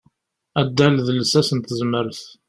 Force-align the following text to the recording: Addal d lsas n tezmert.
Addal 0.59 0.95
d 1.05 1.07
lsas 1.19 1.49
n 1.57 1.59
tezmert. 1.59 2.21